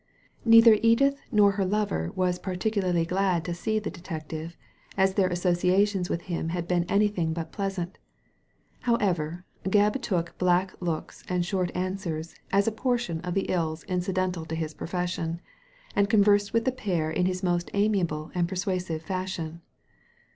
Neither 0.43 0.79
Edith 0.81 1.21
nor 1.31 1.51
her 1.51 1.63
lover 1.63 2.11
was 2.15 2.39
particularly 2.39 3.05
glad 3.05 3.45
to 3.45 3.53
see 3.53 3.77
the 3.77 3.91
detective, 3.91 4.57
as 4.97 5.13
their 5.13 5.29
associations 5.29 6.09
with 6.09 6.21
him 6.23 6.49
had 6.49 6.67
been 6.67 6.85
anything 6.85 7.33
but 7.33 7.51
pleasant 7.51 7.99
However, 8.79 9.45
Gebb 9.65 10.01
took 10.01 10.35
black 10.39 10.73
looks 10.81 11.23
and 11.29 11.45
short 11.45 11.69
answers 11.75 12.33
as 12.51 12.67
a 12.67 12.71
portion 12.71 13.21
of 13.21 13.35
the 13.35 13.41
ills 13.47 13.83
incidental 13.83 14.43
to 14.45 14.55
his 14.55 14.73
pro 14.73 14.87
fession, 14.87 15.37
and 15.95 16.09
conversed 16.09 16.51
with 16.51 16.65
the 16.65 16.71
pair 16.71 17.11
in 17.11 17.27
his 17.27 17.43
most 17.43 17.69
amiable 17.75 18.31
and 18.33 18.49
persuasive 18.49 19.03
fashion. 19.03 19.61